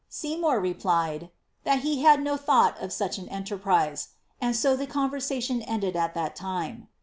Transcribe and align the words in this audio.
''Seymour 0.09 0.59
replied, 0.59 1.21
^ 1.21 1.29
that 1.63 1.81
he 1.81 2.01
had 2.01 2.23
no 2.23 2.35
thought 2.35 2.75
of 2.81 2.91
such 2.91 3.19
an 3.19 3.29
enterprise," 3.29 4.07
and 4.41 4.55
so 4.55 4.75
the 4.75 4.87
conversation 4.87 5.61
ended 5.61 5.93
for 5.93 6.09
that 6.11 6.35
time.' 6.35 6.87